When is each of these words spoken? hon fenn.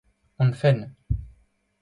hon 0.37 0.49
fenn. 0.61 0.81